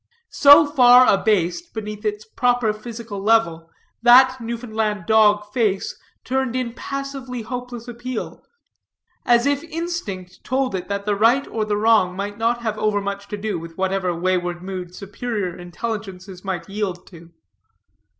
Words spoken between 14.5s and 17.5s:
mood superior intelligences might yield to.